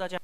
[0.00, 0.18] 大家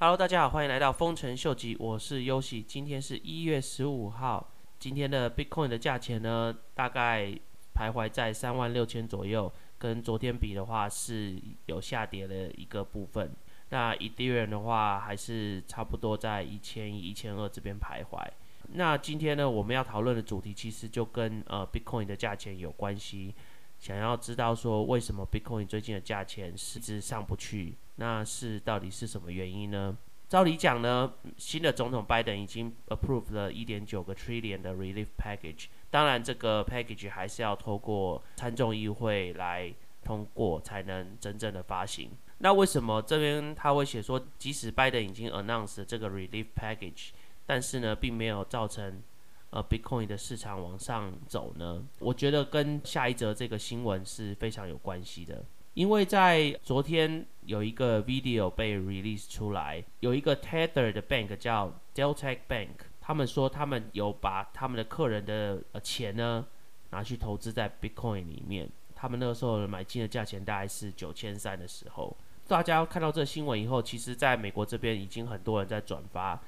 [0.00, 2.60] ，Hello，大家好，欢迎来到丰臣秀吉，我是优喜。
[2.60, 7.26] 今天是一月十五号，今天的 Bitcoin 的价钱呢，大概
[7.72, 13.30] 徘徊在三万六千左右，跟昨天比的话是有下跌的一个部分。
[13.68, 18.26] 那 Ethereum 的话，还是差不多在一千一、一千二这边徘徊。
[18.72, 23.32] 那今天呢，我们要讨论的主题其实就跟呃 Bitcoin 的价钱有关系。
[23.78, 29.94] 想要知道说为什么 Bitcoin 最近的价钱实质上不去，那是到底是什么原因呢？
[30.26, 39.70] 照理讲呢，新的总统拜登已经 approved 了一点九个 trillion 的 relief package，当然这个 package 还是要透过参众议会来
[40.02, 42.10] 通过才能真正的发行。
[42.38, 47.10] 那为什么这边他会写说，即使拜登已经 announced 这个 relief package，
[47.44, 49.02] 但是呢，并没有造成
[49.50, 55.44] 呃，Bitcoin 的市场往上走呢，我觉得跟下一则这个新闻是非常有关系的。
[55.74, 62.68] 因为在昨天有一个 video 被 release 出来，有一个 Tether 的 bank 叫 Delta Bank，
[63.00, 66.44] 他们说他们有把他们的客人的呃钱呢
[66.90, 68.68] 拿去投资在 Bitcoin 里面。
[68.94, 72.14] 他们那个时候买进的价钱大概是九千三的时候，
[72.46, 76.38] 大家看到这新闻以后，其实在美国这边已经很多人在转发。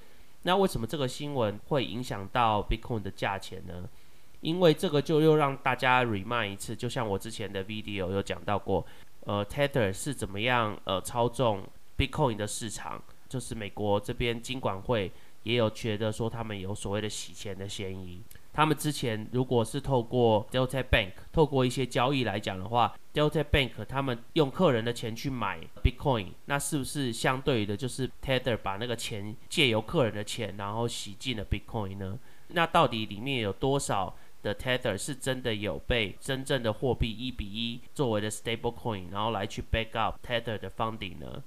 [0.42, 3.88] 那为什么这个新闻会影响到 Bitcoin 的价钱呢？
[4.40, 8.84] 因为这个就又让大家 remind 一次，就像我之前的 video 有讲到过，
[9.24, 11.64] 呃，Tether 是怎么样呃操纵
[11.96, 15.12] Bitcoin 的市场，就是美国这边金管会
[15.44, 18.22] 也有觉得说他们有所谓的洗钱的嫌疑。
[18.54, 32.18] 他们之前如果是透过 Delta Bank 透过一些交易来讲的话，Delta Bank 他们用客人的钱去买 Bitcoin，那是不是相对于的，就是 Tether 把那个钱借由客人的钱，然后洗进了 Bitcoin 呢？
[32.48, 41.42] 那到底里面有多少的 Tether 是真的有被真正的货币一比一作为的 Stable Coin，然后来去 back up Tether 的 funding 呢？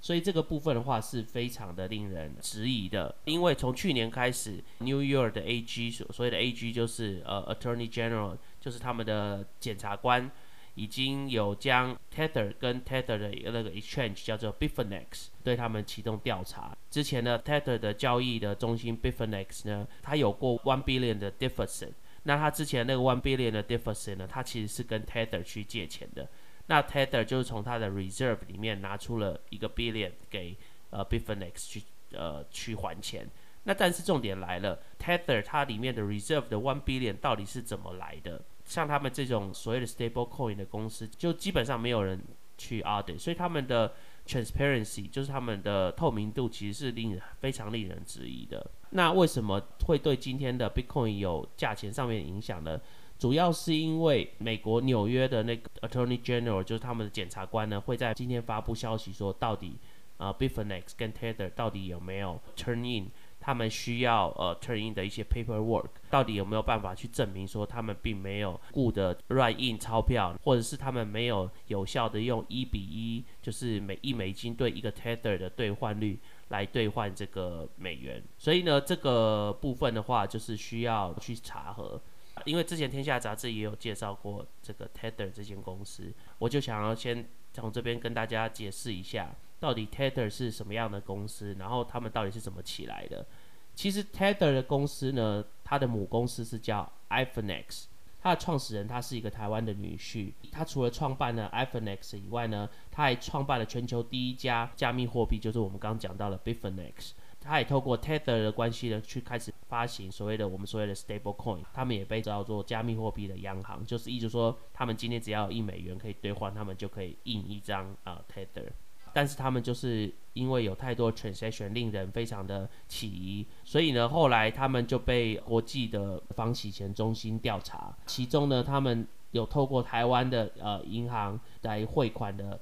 [0.00, 10.30] 所以这个部分的话是非常的令人质疑的，因为从去年开始，New York 的 AG 所所谓的 AG 就是呃 Attorney General，就是他们的检察官，
[10.76, 16.76] 已经有将 Tether 跟 Tether 的那个 Exchange 叫做 Bitfinex 对他们启动调查。
[16.88, 21.92] 之前呢，Tether 的交易的中心 Bitfinex 呢，它有过 one billion 的 deficit，
[22.26, 26.28] 那它之前那个 one billion 的 deficit 呢，它其实是跟 Tether 去借钱的。
[26.66, 30.56] 那 Tether 就是从它的 reserve 里面拿出了一个 billion 给
[30.90, 31.82] 呃 Bitfinex 去
[32.12, 33.30] 呃去还钱。
[33.62, 38.42] 那但是重点来了，Tether 它里面的 reserve 的 one billion 到底是怎么来的？
[38.64, 42.20] 像他们这种所谓的 stable coin 的公司，就基本上没有人
[42.58, 43.94] 去 audit，所以他们的
[44.26, 48.70] transparency 就是他们的透明度其实是令人非常令人质疑的。
[48.90, 52.80] 那为什么会对今天的 Bitcoin 有价钱上面影响呢？
[53.18, 59.78] 主要是因为美国纽约的那个 Attorney General，就是他们的检察官呢，会在今天发布消息说，到底
[60.18, 63.10] 呃 b i f i n e x 跟 Tether 到底有没有 turn in
[63.40, 78.22] 他们需要呃 turn in 的一些 paperwork，到底有没有办法去证明说他们并没有故的乱印钞票，或者是他们没有有效的用一比一，就是每一美金对一个 Tether 的兑换率来兑换这个美元。
[78.36, 81.98] 所以呢，这个部分的话，就是需要去查核。
[82.44, 93.26] 因为之前天下杂志也有介绍过这个 Tether 这间公司，我就想要先从这边跟大家解释一下，到底 Tether 是什么样的公司，然后他们到底是怎么起来的。
[93.74, 97.84] 其实 Tether 的公司呢，它的母公司是叫 iPhoneX，
[98.26, 107.12] 它的创始人他是一个台湾的女婿，他除了创办了 iPhoneX 以外呢，他还创办了全球第一家加密货币，就是我们刚刚讲到的 Bitfinex。
[107.40, 118.70] 他也透过 Tether 的关系呢，去开始发行所谓的我们所谓的 Stable Coin，他们也被叫做加密货币的央行，就是意思说，他们今天只要一美元可以兑换，他们就可以印一张啊 Tether。
[119.16, 132.60] 但是他们就是因为有太多 transaction 令人非常的起疑，所以呢，后来他们就被国际的防洗钱中心调查，其中呢，他们有透过台湾的呃银行来汇款的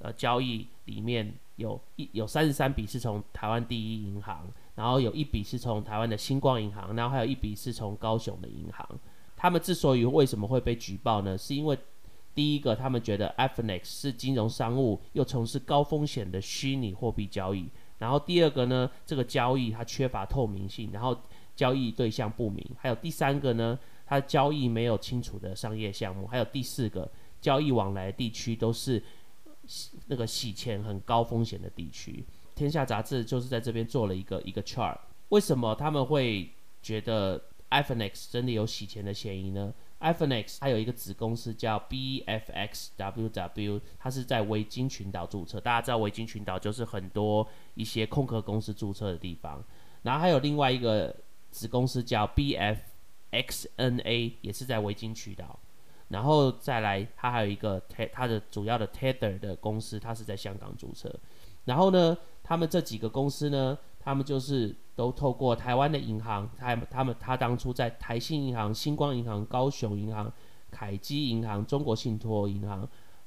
[0.00, 1.32] 呃交易里面。
[1.56, 4.44] 有一有三十三笔是从台湾第一银行，
[4.74, 8.84] 然后有一笔是从台湾的星光银行，然后还有一笔是从高雄的银行。
[9.36, 11.38] 他们之所以为什么会被举报呢？
[11.38, 11.78] 是因为
[12.34, 17.68] 第一个，他们觉得 f n x 是金融商务，又从事高风险的虚拟货币交易。
[17.98, 21.16] 然后第二个呢，这个交易它缺乏透明性，然后
[21.54, 22.64] 交易对象不明。
[22.76, 26.26] 还有第三个呢，它交易没有清楚的商业项目。
[26.26, 27.10] 还有第四个，
[27.40, 29.02] 交易往来地区都是。
[30.08, 32.22] 那个洗钱很高风险的地区，
[32.54, 34.94] 天下杂志就是在这边做了一个一个 chart。
[35.30, 36.50] 为什么他们会
[36.82, 39.72] 觉得 iPhoneX 真的有洗钱的嫌疑呢
[40.04, 45.60] iPhoneX 它有一个子公司叫 BFXWW，它是在维京群岛注册。
[45.60, 49.64] 大家知道维京群岛就是很多一些空壳公司注册的地方。
[50.02, 51.16] 然后还有另外一个
[51.50, 55.58] 子公司叫 BFXNA，也是在维京群岛。
[56.08, 61.18] 然后再来，它还有一个它的主要的 Tether 的公司，它是在香港注册。
[61.64, 70.30] 然后呢，他们这几个公司呢，他们就是都透过台湾的银行，他他们他当初在台信银行、星光银行、高雄银行、
[70.70, 72.86] 凯基银行、中国信托银行、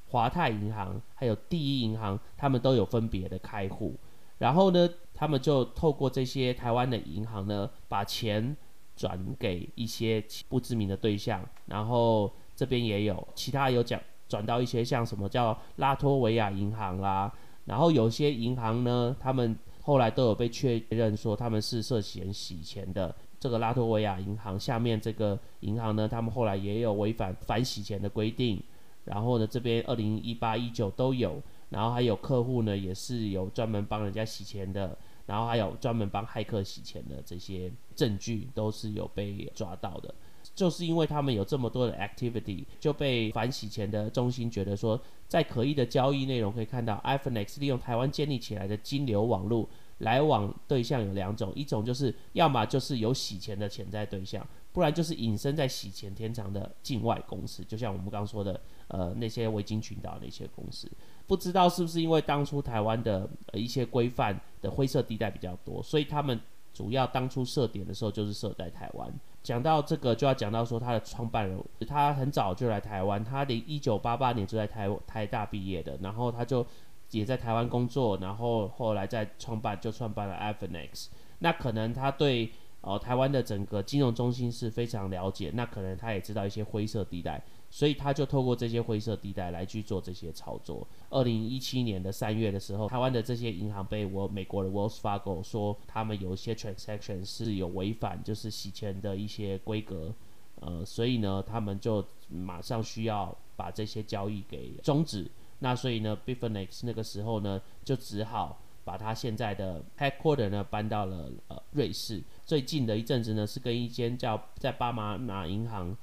[0.09, 3.95] 华泰银行，还有第一银行，他们都有分别的开户。
[4.37, 8.55] 然后呢，他们就透过这些台湾的银行呢，把钱
[8.95, 11.43] 转给一些不知名的对象。
[11.65, 17.33] 然后这边也有其他有讲转到一些像什么叫拉脱维亚银行啦。
[17.65, 19.57] 然后有些银行呢，他们
[19.87, 23.15] 后来都有被确认说他们是涉嫌洗钱的。
[23.39, 28.61] 这个拉脱维亚银行下面这个银行呢，他们后来也有违反反洗钱的规定。
[29.05, 31.41] 然后呢，这边二零一八一九都有。
[31.69, 34.97] 然后还有客户呢，也是有专门帮人家洗钱的。
[35.25, 40.13] 然后还有专门帮骇客洗钱的这些证据都是有被抓到的。
[40.57, 49.69] 就是因为他们有这么多的 activity，就被反洗钱的中心觉得说，在可疑的交易内容可以看到，iPhone X 利用台湾建立起来的金流网络
[49.99, 54.43] 来往对象有两种，一种就是要么就是有洗钱的潜在对象，
[54.73, 60.91] 不然就是隐身在洗钱天堂的境外公司，就像我们刚刚说的，呃，那些维京群岛那些公司，
[61.27, 66.39] 不知道是不是因为当初台湾的一些规范的灰色地带比较多，所以他们
[66.77, 69.11] 主要当初设点的时候就是设在台湾。
[69.41, 76.63] 讲到这个，就要讲到说他的创办人，他很早就来台湾，他的一九八八年就在台台大毕业的，然后他就
[77.09, 81.09] 也在台湾工作，然后后来再创办就创办了 iPhone X。
[81.39, 82.51] 那可能他对
[82.81, 87.41] 呃台湾的整个金融中心是非常了解，那可能他也知道一些灰色地带。
[87.69, 90.87] 所以他就透过这些灰色地带来去做这些操作。
[91.09, 100.13] 二零一七年的三月的时候，台湾的这些银行被我美国的 Wells Fargo 说他们有一些 transaction 是有违反就是洗钱的一些规格，
[100.61, 105.29] 呃，所以呢，他们就马上需要把这些交易给终止。
[105.59, 112.23] 那所以呢 b i f f n e x 那个时候呢，就只好把他现在的 headquarter 呢搬到了呃瑞士。
[112.45, 115.95] 最近的一阵子呢，是跟一间叫在巴马马银行。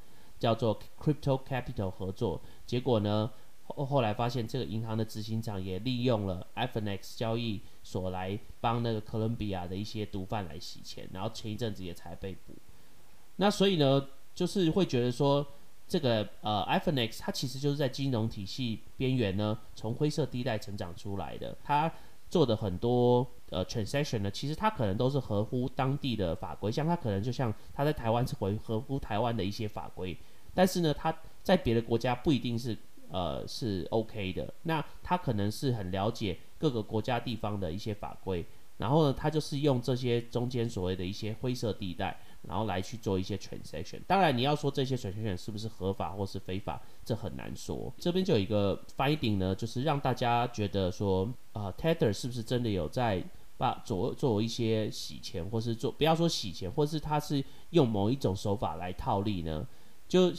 [0.44, 3.31] 叫做 Crypto Capital 合作，结果呢
[3.62, 12.52] 后后来发现这个银行的执行长也利用了 iPhone X 交易所来帮那个哥伦比亚的一些毒贩来洗钱，然后前一阵子也才被捕。
[13.37, 15.46] 那所以呢，就是会觉得说
[15.88, 21.56] 这个呃 iPhone X 它其实就是在金融体系边缘呢，从灰色地带成长出来的。
[21.64, 21.91] 它
[22.29, 30.14] 做的很多呃 transaction 呢，其实它可能都是合乎当地的法规，像它可能就像它在台湾是合合乎台湾的一些法规。
[30.54, 32.76] 但是呢，他在别的国家不一定是
[33.10, 34.52] 呃是 OK 的。
[34.62, 38.44] 那他可能是很了解各个国家地方的一些法规，
[38.78, 44.00] 然后呢，他就是用这些中间所谓的一些灰色地带，然后来去做一些 transaction。
[44.06, 47.92] 当然，你要说这些 transaction 是不是合法或是非法，这很难说。
[47.98, 53.22] 这边就有一个 finding 呢，就是让大家觉得说，啊，Tether 是不是真的有在
[53.56, 59.66] 把做做一些洗钱，或是做不要说洗钱，或是他是用某一种手法来套利呢？
[60.14, 60.32] 就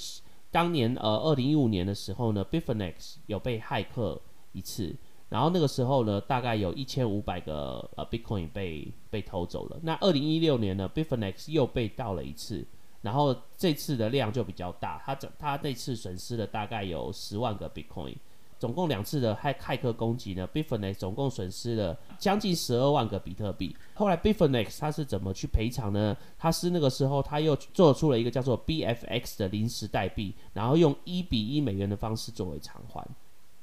[0.51, 4.22] 当年呃，二零一五年的时候呢 b i f f n e x 有被骇客
[4.54, 4.95] 一次，
[5.27, 9.77] 然后那个时候呢，大概有一千五百个呃 Bitcoin 被被偷走了。
[9.83, 12.66] 那二零一六年呢 b i f f n e x 又被盗了一次，
[13.02, 18.16] 然后这次的量就比较大，他这他那次损失了大概有十万个 Bitcoin。
[18.57, 23.76] 总共两次的骇骇客攻击呢 b i f f n e x 总共损失了将近十二万个比特币。
[23.94, 26.16] 后来 b i f f n e x 他是怎么去赔偿呢？
[26.38, 33.06] 他是那个时候他又做出了一个叫做 BFX 的临时代币，然后用一比一美元的方式作为偿还。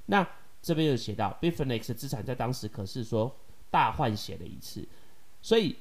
[0.06, 0.26] 那
[0.60, 3.34] 这边就写到 b i f f n e x 资产在当时可是说
[3.70, 4.86] 大换血了一次，
[5.40, 5.76] 所以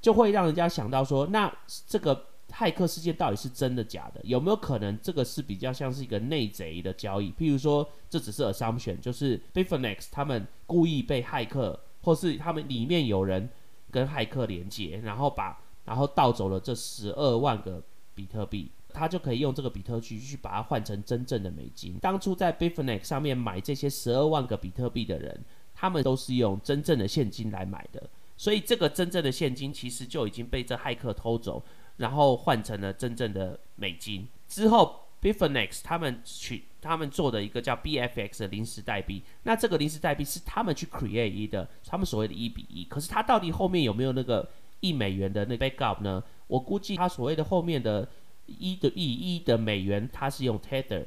[0.00, 1.52] 就会让人家想到说，那
[1.86, 2.31] 这个。
[2.52, 4.20] 骇客事件到底是真的假的？
[4.24, 7.30] 有没有可能这个是比较像是一个内贼的交易？
[7.32, 13.48] 譬如说，这只是 assumption，就是 b i f f n e x 他们故意被骇客，或是他们里面有人
[13.90, 17.82] 跟骇客连接，然后把然后盗走了这十二万个
[18.14, 21.98] 比特币，他就可以用这个比特币去把它换成真正的美金。
[22.00, 25.42] 当初在 b i f f n e x 上面买这些十二万个比特币的人，
[25.74, 31.62] 他们都是用真正的现金来买的，所以这个真正的现金其实就已经被这骇客偷走。
[31.96, 42.84] 然后换成了真正的美金之后 b i f f n e x 他们取他们做的一个叫 BFX 的临时代币，那这个临时代币是他们去 create 的，他们所谓的一比一。
[42.84, 46.22] 可是它到底后面有没有那个一美元的那 backup 呢？
[46.48, 48.08] 我估计它所谓的后面的
[48.46, 51.06] 一的一一的美元，它是用 Tether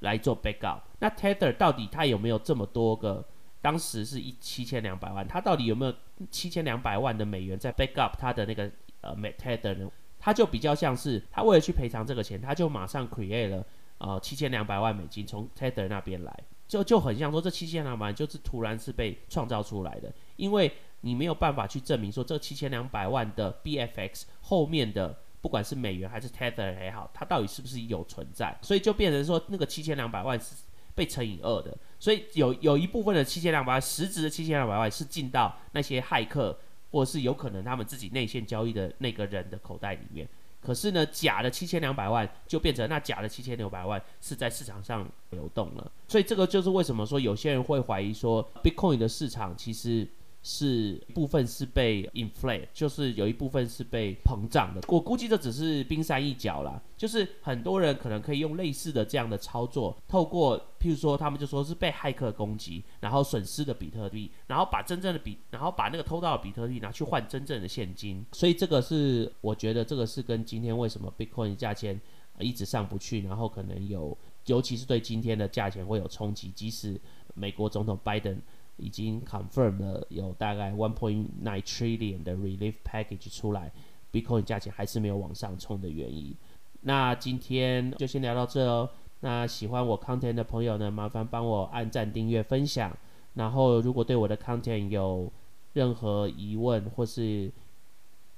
[0.00, 0.82] 来做 backup。
[0.98, 3.26] 那 Tether 到底它有没有这么多个？
[3.60, 5.94] 当时是一七千两百万，它到底有没有
[6.30, 8.70] 七千两百万的美元在 backup 它的那个
[9.00, 9.90] 呃 Tether 呢？
[10.18, 13.64] 他就比较像是他为了去赔偿这个钱，他就马上 create 了
[13.98, 20.72] 呃七千两百万美金从 Tether 那边来，就就很像说这七千两百万就是突然是被创造出来的，因为
[21.02, 30.56] 你没有办法去证明说这七千两百万的 BFX 后面的不管是美元还是 Tether 也好，它到底是不是有存在，所以就变成说那个七千两百万是
[30.94, 36.58] 被乘以二的，所以有有一部分的七千两百万实质的七千两百万是进到那些骇客。
[36.90, 40.28] 或者是有可能他们自己内线交易的那个人的口袋里面，
[40.60, 50.08] 可是呢，假的七千两百万就变成那假的七千六百万是在市场上流动了，所以这个就是为什么说有些人会怀疑说，Bitcoin 的市场其实。
[50.50, 54.80] 是部分是被 inflate，就是有一部分是被膨胀的。
[54.88, 68.24] 我估计这只是冰山一角啦，就是很多人可能可以用类似的这样的操作，透过譬如说他们就说是被骇客攻击，然后损失的比特币，然后把真正的比，然后把那个偷到的比特币拿去换真正的现金。
[68.32, 72.00] 所以这个是我觉得这个是跟今天为什么 Bitcoin 价钱
[72.38, 76.98] 一直上不去，然后可能有，尤其是对今天的价钱会有冲击，即使
[77.34, 78.40] 美国总统拜登。
[78.78, 83.70] 已经 confirm 了有大概 one point nine trillion 的 relief package 出来
[84.10, 86.34] ，Bitcoin 价钱还是没有往上冲的原因。
[86.80, 88.88] 那今天就先聊到这哦。
[89.20, 92.96] 那喜欢我 content 的朋友呢，麻烦帮我按赞、订阅、分享。
[93.34, 95.30] 然后如果对我的 content 有
[95.72, 97.50] 任何疑问或是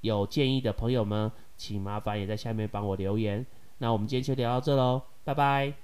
[0.01, 3.45] 有建议的朋友们，请麻烦也在下面帮我留言。
[3.77, 5.80] 那我们今天就聊到这喽，拜拜。